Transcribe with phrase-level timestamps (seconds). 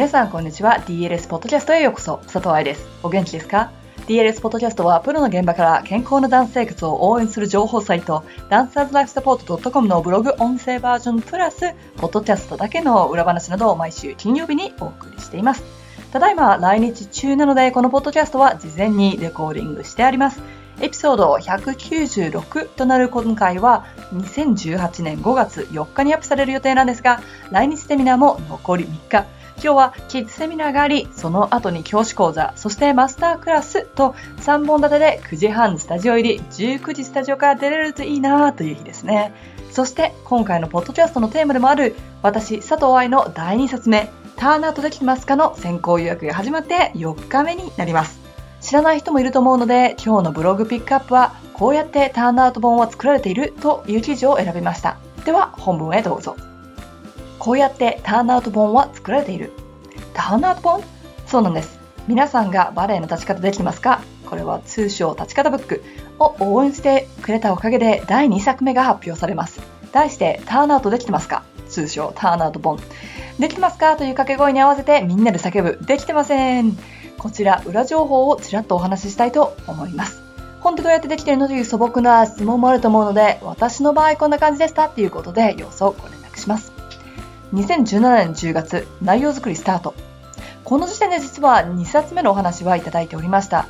[0.00, 0.82] 皆さんこんにちは。
[0.86, 2.22] DLS ポッドキャストへようこそ。
[2.22, 2.86] 佐藤愛です。
[3.02, 3.70] お元気ですか
[4.06, 15.62] ？DLS ポッドキャストはプロの現場から健康なダンス生活を応援する情報サイトダンサーズライフサポート .com のブログ音声バージョンプラスポッドキャストだけの裏話などを毎週金曜日にお送りしています。
[16.12, 20.40] ただいま来日中なのでこのポッドキャストは事前にレコーディングしてあります。
[20.80, 27.20] エピソード196となる今回は2018年5月4日にアップされる予定なんですが
[27.50, 29.39] 来日セミナーも残り3日。
[29.56, 39.32] 今日はキッズセミナーがあり、その後に教師講座、そしてマスタークラスと3本立てで9時半スタジオ入り、19時スタジオから出れるといいなという日ですね。
[39.70, 48.20] そして今回のポッドキャストのテーマでもある私、佐藤愛の第2冊目、ターンアウトできますかの先行予約が始まって4日目になります。
[48.60, 54.98] 知らない人もいると思うので、今日のブログピックアップは、こうやってターンアウト本は作られているという記事を選びました。
[55.24, 56.36] では、本文へどうぞ。
[57.40, 59.50] こうやってターンアウト本は作られている。
[60.12, 60.84] ターンアウト本？
[61.26, 61.80] そうなんです。
[62.06, 64.02] 皆さんがバレエの立ち方できてますか？
[64.26, 65.82] これは通称立ち方ブック
[66.18, 69.60] を応援してくれたおかげで第2作目が発表されます。
[69.90, 71.42] 題してターンアウトできてますか？
[71.68, 72.78] 通称ターンアウト本。
[73.38, 73.96] できてますか？
[73.96, 75.84] という掛け声に合わせてみんなで叫ぶ。
[75.86, 76.76] できてません。
[77.16, 80.22] こちら裏情報をちらっとお話ししたいと思います。
[80.60, 86.78] 本当どうやってできてるのという素朴な質問もあると思うので、私の場合こんな感じでしたっていうことで様子をご連絡します。
[87.52, 89.94] 2017年10月、内容作りスタート。
[90.64, 93.66] この時点で実は2冊目のお話はいただいておりました。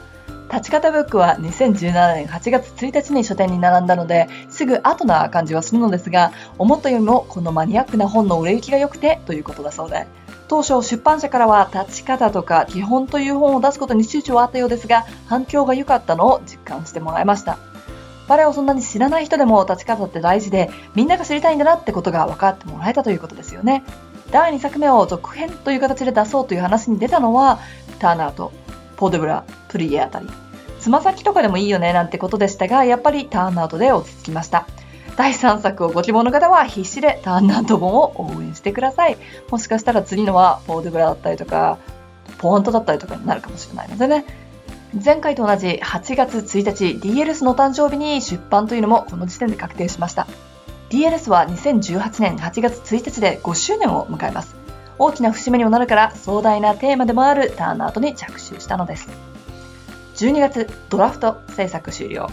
[0.53, 10.07] 立ち方ブックは2017年8月1日に書店に並んだので、すぐ後な感じはするのですが、思ったよりもこのマニアックな本の売れ行きが良くてということだそうで、
[10.49, 17.57] 当初出版社からは立ち方とか基本という本を出すことに躊躇はあったようですが、反響が良かったのを実感してもらいました。
[18.31, 23.83] バレエをそんなに知らない人でも立ち方って大事で、みんなが知りたいんだなってことが分かってもらえたということですよね。
[24.31, 27.59] 第2作目を続編という形で出そうという話に出たのは、
[27.99, 28.53] ターナーと
[28.97, 30.29] ポーデブラ、プリエあたり。
[30.79, 34.65] つま先とかでもいいよねなんてことでしたが、やっぱりターンアウトで落ち着きました。
[35.17, 39.19] 第3作をご希望の方は必死でターンアウト本を応援してください。
[39.51, 41.79] もしかしたら次のはポーデブラだったりとか、
[42.39, 44.25] ポーントだったりとかになるかもしれないのでね。
[44.93, 50.27] 前回と同じ8月1日 DLS の誕生日に出版というのもこの時点で確定しました。
[50.89, 54.57] DLS は2018年8月1日で5周年を迎えます。
[54.99, 59.09] 大きな節目にもなるから壮大なテーマでもあるターンアウトに着手したのです。
[60.17, 62.29] 12月、ドラフト制作終了。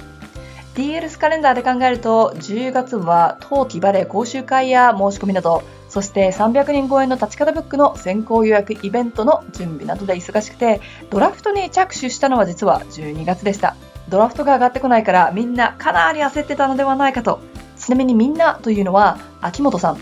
[0.77, 10.79] DLS カレンダーで考えると、10月は冬季バレエ講習会や申し込みなど、そして300人超えの立ち方ブックの先行予約イベントの準備などで忙しくて、
[11.09, 13.75] ドラフトに着手したのは実は12月でした。
[14.07, 17.39] ドラフトが上がってこないからみんなかなり焦ってたのではないかと。
[17.79, 19.97] ちなみにみんなというのは、秋元さん、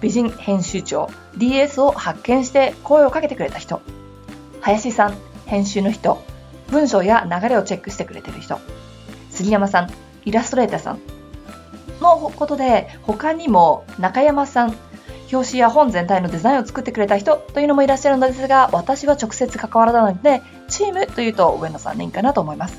[0.00, 3.80] 美人編集長、DS を発見して声をかけてくれた人、
[4.60, 6.22] 林さん、編集の人、
[6.68, 8.60] 文章や流れをチェックしてくれてる人、
[9.30, 9.90] 杉山さん、
[10.24, 11.00] イラストレーターさん
[12.00, 14.76] のことで、他にも中山さん、
[15.32, 22.78] 表紙や本全体のデザインを作ってくれた人というのもいらっしゃるのですが、私は直接関わらないので、チームというと上野さんでいいかなと思います。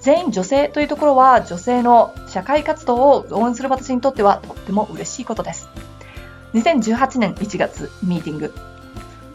[0.00, 5.68] 全員女性というところは女性の社会活動を応援する私にとってはとっても嬉しいことです。
[6.54, 8.54] 2018年1月ミーティング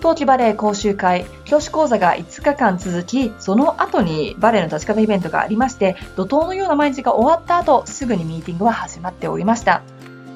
[0.04, 9.82] 冬季バレエ講習会、教師講座が5日間続き、その後にバレエの立ち方イベントがありまして、怒涛のような毎日が終わった後、すぐにミーティングは始まっておりました。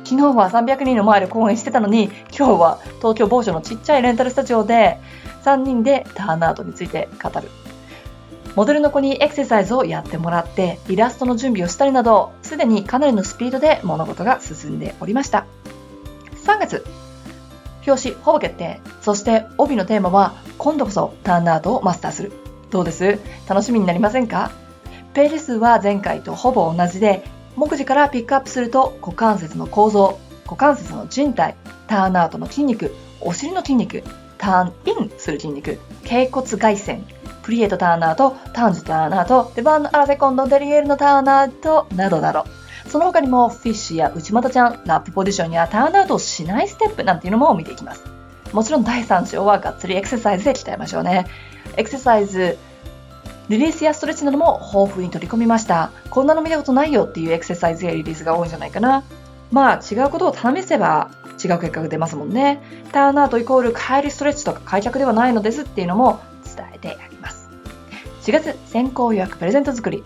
[0.06, 5.00] 昨日は300人の前で講演してたのに、今日は東京某所のちっちゃいレンタルスタジオで
[5.44, 7.50] 3人でターンアウトについて語る
[8.56, 15.46] モデルの子にエクササイズをやってもらって、イラストの準備をしたりなど、すでにかなりのスピードで物事が進んでおりました。
[16.46, 16.86] 3月、
[17.88, 18.82] 表紙ほぼ決定。
[19.02, 22.32] そして帯のテーマは、今度こそターンアウトをマスターする。
[22.70, 23.18] どうです？
[23.48, 24.52] 楽しみになりませんか？
[25.14, 27.24] ページ数は前回とほぼ同じで、
[27.56, 31.56] 目次からピックアップすると股関節の構造、股関節の人体、
[31.88, 34.04] ターンアウトの筋肉、お尻の筋肉、
[34.38, 37.02] ターンインする筋肉、頸骨外旋、
[37.42, 42.46] プリエとターナーとターンズターナーとデバンのアラセコンドデリエルのターナーとなどなど
[42.88, 48.04] その他にもフィッシュや内股ちゃんラップポジションやターンアウトしないステップなんていうのも見ていきます。
[48.54, 51.28] もちろん第3章はがっつりエクササイズで鍛えましょうね。
[51.76, 52.58] エクササイズ
[53.50, 55.92] リリースやストレッチなども豊富に取り込みました。
[56.10, 59.04] こんなの見たことないよっていうエクササイズやリリースが多いんじゃないかな。
[59.52, 61.10] まあ違うことを試せば
[61.44, 62.62] 違う結果が出ますもんね。
[62.92, 67.50] ターンアウトイコール帰りストレッチとか開脚ではないのですっていうのも伝えてやります。
[68.24, 70.04] 4月先行予約プレゼント作り。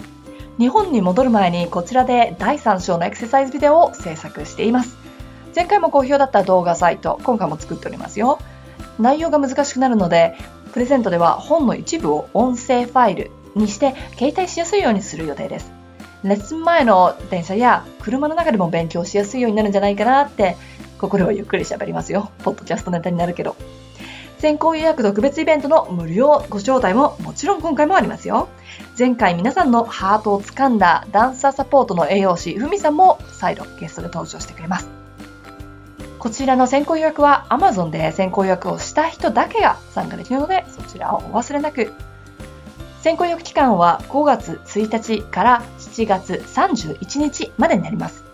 [0.61, 4.95] 日本に戻る前にこちらで第3章のエクササイズビデオを制作しています
[5.55, 8.37] 前回も好評だった動画サイト今回も作っておりますよ
[8.99, 10.35] 内容が難しくなるので、
[10.73, 15.71] プレゼントでは本の一部を音声ファイルにして携帯しやすいようにする予定です。
[16.23, 20.55] レッスン前の電車や車の中でも勉強しやすいようになるんじゃないかなって
[20.99, 22.29] 心をゆっくり喋りますよ。
[22.43, 23.55] ポッドキャストネタになるけど。
[24.41, 28.49] 先行予約特別イベントの無料ご招待ももちろん今回もありますよ。
[28.97, 34.89] 前回皆さんのハートを掴んだダンサーサポートの栄養士ふみさんも再度ゲストで登場してくれます。
[36.17, 41.93] こちらの先行予約は Amazon で先行予約をした人だけが参加できるのでそちらをお忘れなく。
[43.01, 48.30] 先行予約期間は5月1日から7月31日までになります。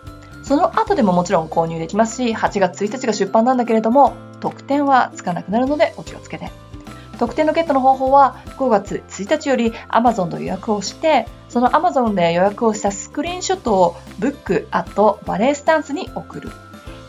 [0.48, 6.50] その後でももちろん購入できますし、8月1日が出版なんだけれども、特典はつかなくなるのでお気をつけて。
[7.18, 16.50] 特典のゲットの方法は5月1日より Amazon の予約をして、その Amazon で予約をしたスクリーンショットを Book at バレースタンスに送る。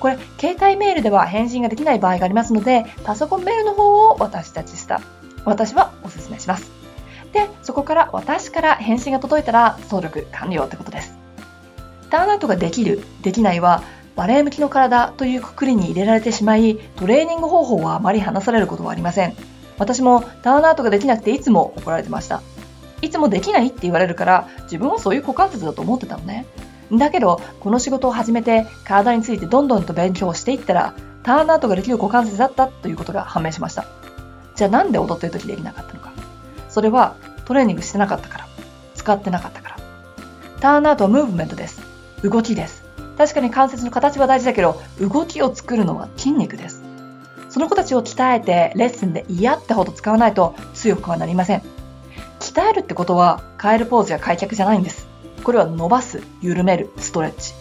[0.01, 4.99] これ、携帯メールでは返信ができない場合がありますので、パソコンメールの方を私たちした、
[5.45, 6.69] 私はお勧めします。
[7.31, 11.18] で、そこから私から返信が届いたら登録完了ってことです。
[12.09, 13.83] ターンアウトができる、できないは、
[14.15, 19.35] バレエ向きの体というくくりに入れられてしまい、トレーニング方法はあまり話されることはありません。
[19.77, 22.41] 私もターンアウトができなくていつも怒られてました。
[23.01, 26.45] いつもできないって言われるから、自分はそういう股関節だと思ってたのね。
[26.91, 33.85] だけど、この仕事を始めて体についてどんどんと勉強していったら、ターンアウトができる股関節だったということが判明しました。
[34.55, 36.11] じゃあなんで踊ってる時できなかったのか。
[36.67, 37.15] それは
[37.45, 38.47] トレーニングしてなかったから。
[38.95, 39.75] 使ってなかったから。
[40.59, 41.81] ターンアウトはムーブメントです。
[42.23, 42.83] 動きです。
[43.17, 46.81] 確かに関節の形は大事だけど、動きを作るのは筋肉です。
[47.49, 51.61] その子たちを鍛えてレッスンで嫌ってほど使わないと強くはなりません。
[52.39, 55.07] 鍛えるってことはカエルポーズや開脚じゃないんです。
[55.43, 57.53] これは伸ばす、緩める、ストレッチ。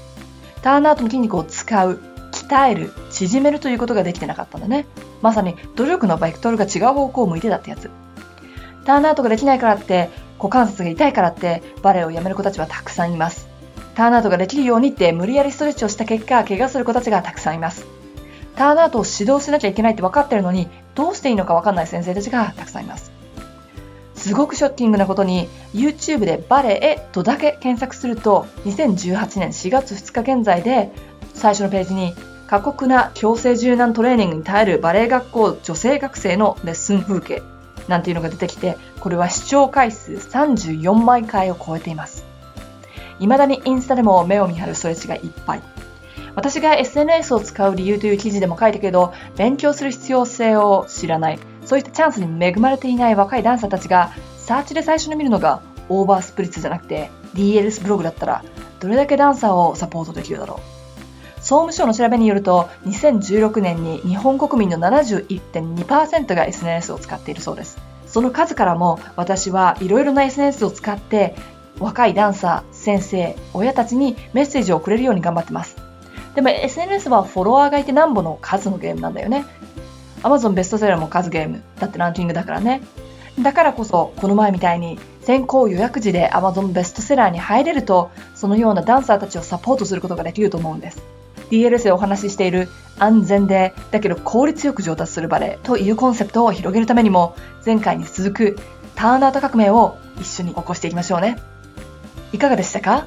[0.63, 2.01] ターンアウトの筋肉を使う、
[2.33, 4.87] 鍛える、縮めるということができてなかったんだね。
[5.23, 7.91] まさに努力のベクトルが違う方向を向いてたってやつ。
[8.85, 13.48] ターンアウトができないからって、股関節が痛いからってバレエをやめる子たちはたくさんいます。
[13.99, 17.85] ターンアウトができるようにって無理やりストレッチをした結果、怪我する子たちがたくさんいます。
[18.55, 23.11] ターンアウトを指導しなきゃいけないって分かってるのに、どうしていいのか分かんない先生たちがたくさんいます。
[24.15, 30.93] すごくショッキングなことに YouTube でバレエとだけ検索すると2018年4月2日現在で
[31.35, 32.15] 最初のページに
[32.47, 37.43] 過酷な強制柔軟トレーニングに耐えるバレエ学校女性学生のレッスン風景
[37.89, 42.28] なんていうのが出てきてこれは視聴回数34万回を超えています
[43.19, 45.63] 未だにインスタでも目を見張るストレッチがいっぱい
[46.35, 51.39] 私が SNS を使う理由という記事でも書いたけど勉強する必要性を知らない
[51.69, 55.61] そういったチャンスに恵まれていない若いダンサーたちが、サーチで最初に見るのが
[55.91, 58.43] オーバースプリッツじゃなくて DLS ブログだったら、
[58.81, 61.41] どれだけダンサーをサポートできるだろう。
[61.43, 67.77] 総務省の調べによると、2016年に日本国民の71.2%が SNS を使っているそうです。
[68.07, 71.35] その数からも私はいろいろな SNS を使って
[71.81, 75.77] 若いダンサー、先生、親たちにメッセージをくれるように頑張ってます。
[76.35, 79.45] でも SNS はフォロワーがいてなんぼの数のゲームなんだよね。
[80.23, 82.83] Amazon ベストセラーも数ゲームだってランキングだからね。
[83.41, 91.03] だからこそ、この前みたいに先行予約時で Amazon ベストセラーに入れると、そのようなダンサーたちをサポートすることができると思うんです。
[91.51, 92.69] DLS でお話ししている
[92.99, 98.59] 安全で、だけど効率よく上達するバレエというコンセプトを広げるためにも、前回に続く
[98.95, 101.39] ターンアウト革命を一緒に起こしていきましょうね。
[102.33, 103.07] いかがでしたか？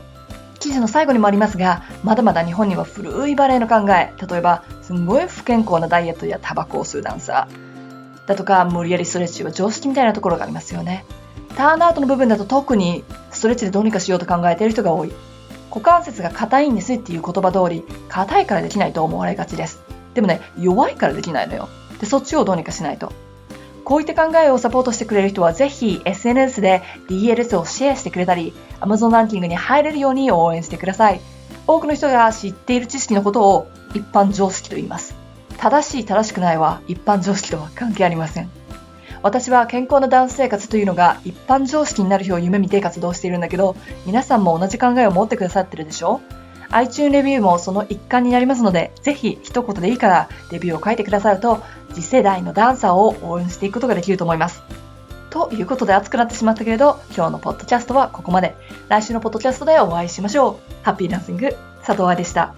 [0.59, 11.03] 記事の最後にもありますが、まだまだ日本には古いバレエの考え、例えば、すんごい不健康なダイエットやタバコを吸うダンサーだとか、無理やりストレッチは常識みたいなところがありますよね。
[11.55, 15.11] ターンアウトの部分だと特にストレッチでどうにかしようと考えている人が多い。
[15.69, 19.79] 股関節が硬いんですっていう言葉通り、硬いからできないと思われがちです。
[20.13, 21.69] でもね、弱いからできないのよ。
[21.99, 23.11] で、そっちをどうにかしないと。
[23.91, 31.19] こういった考えをサポートしてくれる人はぜひ SNS で DLS をシェアしてくれたり Amazon ランキングに入れるように応援してください。
[31.67, 35.13] 多くの人が知っている知識のことを一般常識と言います。
[35.57, 38.49] 正しい正しくないは一般常識とは関係ありません。
[39.23, 46.21] 私は健康なダンス生活というのが一般常識になる日を夢見て活動しているんだけど、皆さんも同じ考えを持ってくださってるでしょ
[46.71, 51.61] iTunes レビューもその一環になりますので、ぜひ一言でいいからレビューを書いてくださると、
[51.93, 54.63] 次世代のダンサーを応援していくことができると思います。
[55.29, 58.55] ということで熱くなってしまったけれど、今日のポッドキャストはここまで。
[58.89, 60.55] 来週のポッドキャストでお会いしましょう。
[60.83, 62.53] ハッピーダンシング、佐藤愛でした。